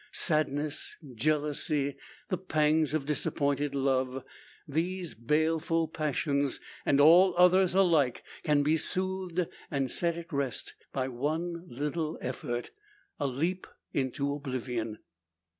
Sadness, 0.11 0.95
jealousy, 1.13 1.95
the 2.29 2.37
pangs 2.39 2.95
of 2.95 3.05
disappointed 3.05 3.75
love 3.75 4.23
these 4.67 5.13
baleful 5.13 5.87
passions, 5.87 6.59
and 6.87 6.99
all 6.99 7.35
others 7.37 7.75
alike, 7.75 8.23
can 8.41 8.63
be 8.63 8.77
soothed, 8.77 9.45
and 9.69 9.91
set 9.91 10.17
at 10.17 10.33
rest, 10.33 10.73
by 10.91 11.07
one 11.07 11.67
little 11.67 12.17
effort 12.19 12.71
a 13.19 13.27
leap 13.27 13.67
into 13.93 14.33
oblivion! 14.33 14.97